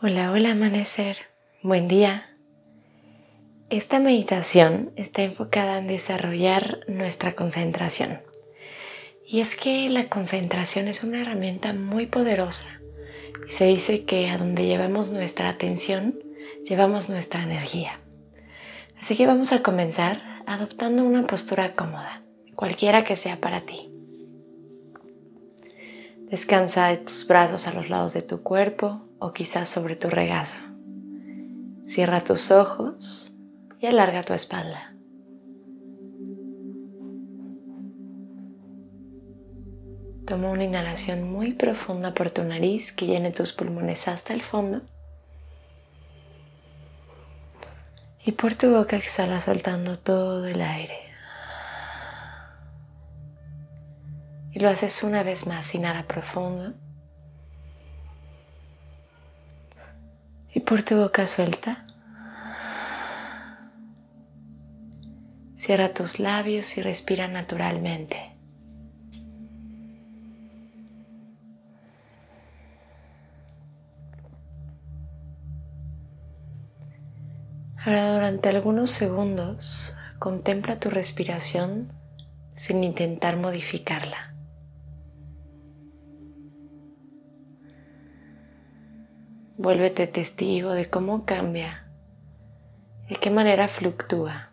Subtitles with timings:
[0.00, 1.16] Hola, hola amanecer,
[1.60, 2.30] buen día.
[3.68, 8.20] Esta meditación está enfocada en desarrollar nuestra concentración.
[9.26, 12.80] Y es que la concentración es una herramienta muy poderosa.
[13.48, 16.16] Se dice que a donde llevamos nuestra atención,
[16.64, 17.98] llevamos nuestra energía.
[19.00, 22.22] Así que vamos a comenzar adoptando una postura cómoda,
[22.54, 23.92] cualquiera que sea para ti.
[26.30, 30.58] Descansa de tus brazos a los lados de tu cuerpo o quizás sobre tu regazo.
[31.84, 33.34] Cierra tus ojos
[33.80, 34.94] y alarga tu espalda.
[40.26, 44.82] Toma una inhalación muy profunda por tu nariz que llene tus pulmones hasta el fondo.
[48.26, 50.98] Y por tu boca exhala soltando todo el aire.
[54.52, 56.74] Y lo haces una vez más, inhala profundo.
[60.68, 61.86] Por tu boca suelta.
[65.54, 68.36] Cierra tus labios y respira naturalmente.
[77.78, 81.94] Ahora durante algunos segundos contempla tu respiración
[82.56, 84.37] sin intentar modificarla.
[89.60, 91.90] Vuélvete testigo de cómo cambia,
[93.08, 94.52] de qué manera fluctúa.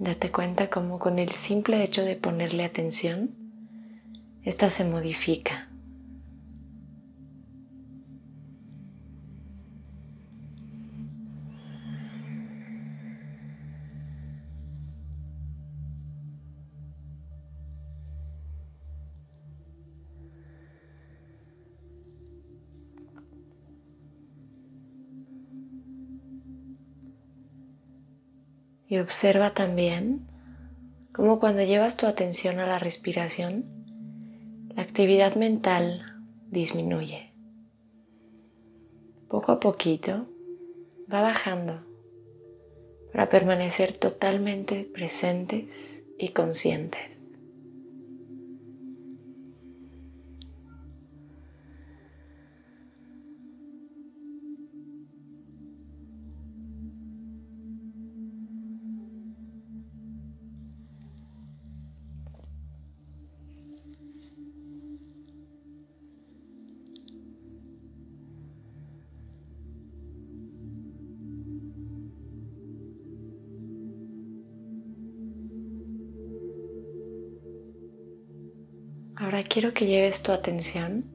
[0.00, 3.43] Date cuenta cómo con el simple hecho de ponerle atención,
[4.44, 5.68] esta se modifica.
[28.86, 30.28] Y observa también
[31.12, 33.83] cómo cuando llevas tu atención a la respiración,
[34.74, 36.02] la actividad mental
[36.50, 37.32] disminuye.
[39.28, 40.26] Poco a poquito
[41.12, 41.80] va bajando
[43.12, 47.13] para permanecer totalmente presentes y conscientes.
[79.34, 81.06] Ahora quiero que lleves tu atención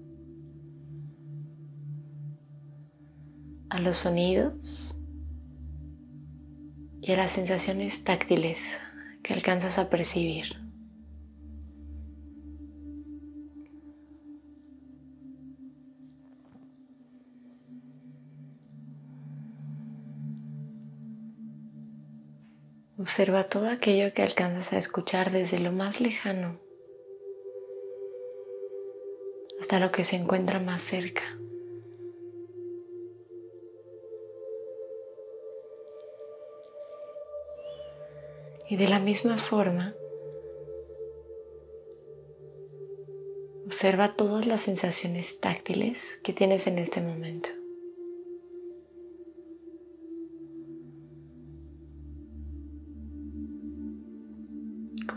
[3.70, 5.00] a los sonidos
[7.00, 8.78] y a las sensaciones táctiles
[9.24, 10.48] que alcanzas a percibir.
[22.98, 26.60] Observa todo aquello que alcanzas a escuchar desde lo más lejano
[29.60, 31.24] hasta lo que se encuentra más cerca.
[38.70, 39.96] Y de la misma forma,
[43.66, 47.50] observa todas las sensaciones táctiles que tienes en este momento.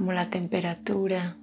[0.02, 1.36] como la temperatura,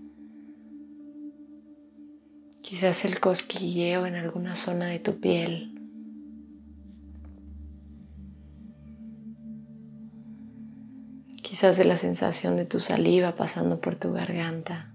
[2.69, 5.73] quizás el cosquilleo en alguna zona de tu piel.
[11.41, 14.93] Quizás de la sensación de tu saliva pasando por tu garganta.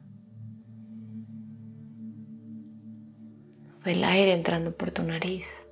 [3.85, 5.67] Del aire entrando por tu nariz.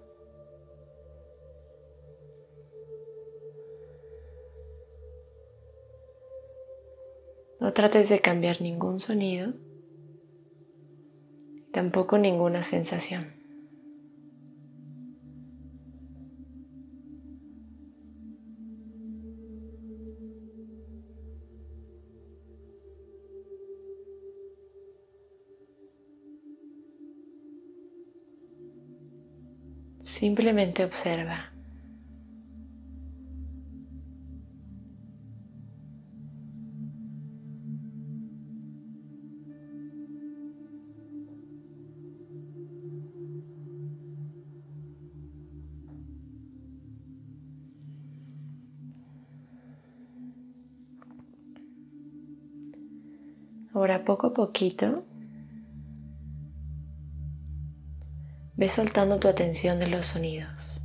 [7.61, 9.55] No trates de cambiar ningún sonido,
[11.73, 13.43] tampoco ninguna sensación.
[30.05, 31.52] Simplemente observa.
[53.83, 55.05] Ahora poco a poquito
[58.55, 60.81] Ve soltando tu atención de los sonidos.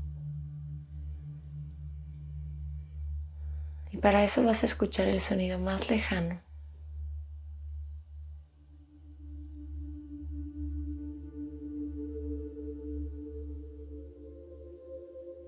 [3.91, 6.41] Y para eso vas a escuchar el sonido más lejano.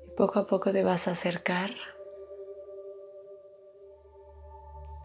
[0.05, 1.71] Y poco a poco te vas a acercar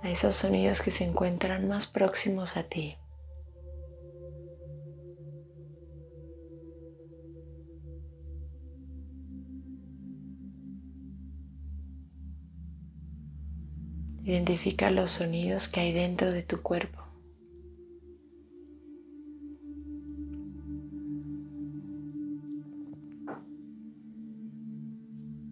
[0.04, 2.98] a esos sonidos que se encuentran más próximos a ti.
[14.22, 17.02] Identifica los sonidos que hay dentro de tu cuerpo.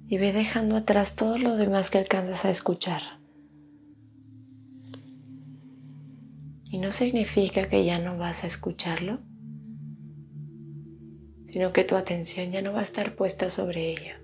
[0.09, 3.22] Y ve dejando atrás todo lo demás que alcanzas a escuchar.
[6.93, 9.21] Significa que ya no vas a escucharlo,
[11.47, 14.23] sino que tu atención ya no va a estar puesta sobre ello.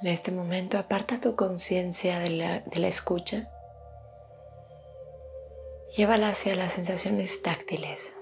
[0.00, 3.50] En este momento aparta tu conciencia de la, de la escucha.
[5.94, 8.16] Llévala hacia las sensaciones táctiles.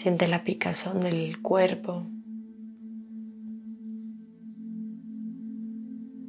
[0.00, 2.06] Siente la picazón del cuerpo.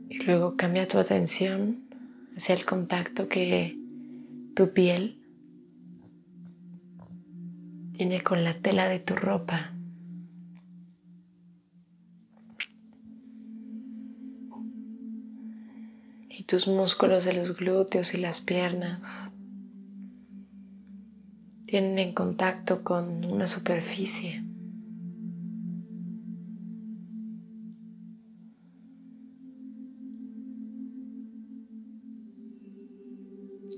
[0.10, 1.86] Y luego cambia tu atención
[2.36, 3.78] hacia el contacto que
[4.58, 5.24] tu piel
[7.94, 9.72] tiene con la tela de tu ropa.
[16.46, 19.32] tus músculos de los glúteos y las piernas
[21.72, 24.44] tienen en contacto con una superficie.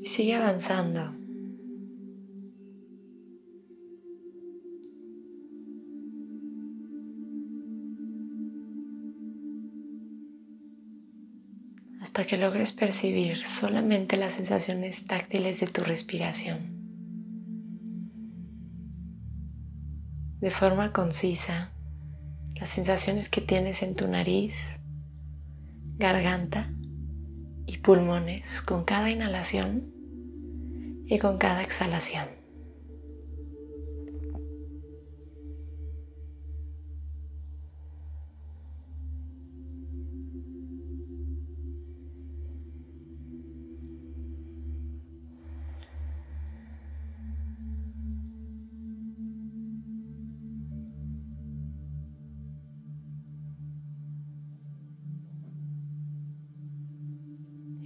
[0.02, 1.20] Y sigue avanzando.
[12.02, 16.73] hasta que logres percibir solamente las sensaciones táctiles de tu respiración.
[20.44, 21.72] De forma concisa,
[22.56, 24.82] las sensaciones que tienes en tu nariz,
[25.96, 26.70] garganta
[27.66, 29.94] y pulmones con cada inhalación
[31.06, 32.43] y con cada exhalación.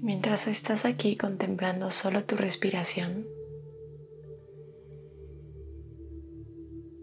[0.07, 3.27] Mientras estás aquí contemplando solo tu respiración,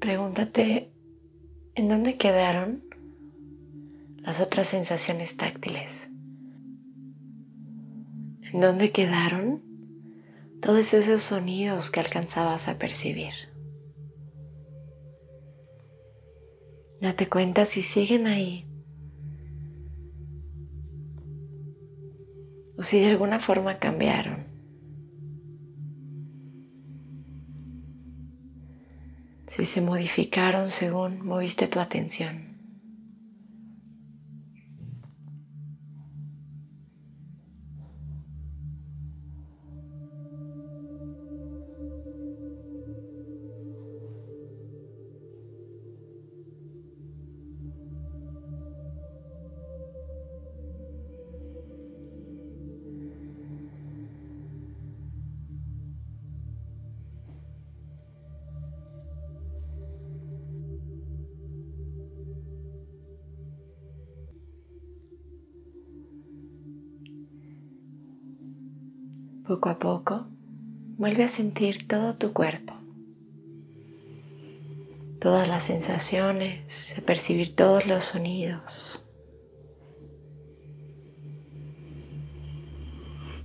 [0.00, 0.90] pregúntate
[1.74, 2.82] en dónde quedaron
[4.22, 6.08] las otras sensaciones táctiles.
[8.50, 9.62] ¿En dónde quedaron
[10.62, 13.34] todos esos sonidos que alcanzabas a percibir?
[17.02, 18.66] Date cuenta si siguen ahí
[22.76, 24.46] o si de alguna forma cambiaron.
[29.46, 32.53] Si se modificaron según moviste tu atención.
[69.46, 70.26] Poco a poco,
[70.96, 72.72] vuelve a sentir todo tu cuerpo,
[75.20, 79.06] todas las sensaciones, a percibir todos los sonidos,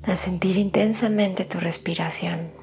[0.04, 2.54] a sentir intensamente tu respiración.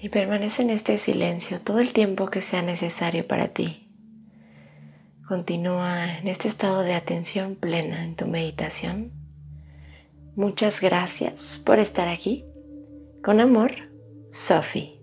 [0.00, 3.81] Y permanece en este silencio todo el tiempo que sea necesario para ti.
[5.26, 9.12] Continúa en este estado de atención plena en tu meditación.
[10.34, 12.44] Muchas gracias por estar aquí.
[13.22, 13.72] Con amor,
[14.30, 15.01] Sophie.